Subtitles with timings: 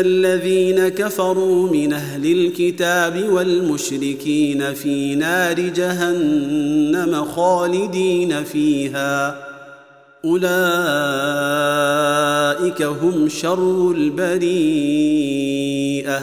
[0.00, 9.38] الذين كفروا من أهل الكتاب والمشركين في نار جهنم خالدين فيها.
[10.24, 10.44] أولئك
[12.82, 16.22] هم شر البريئة.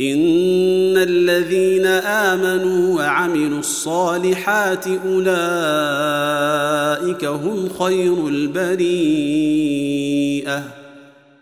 [0.00, 5.34] إن الذين آمنوا وعملوا الصالحات أولئك
[7.24, 9.22] هم خير البريئة.